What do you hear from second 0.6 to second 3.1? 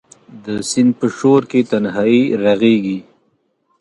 سیند په شو رکې تنهایې ږغیږې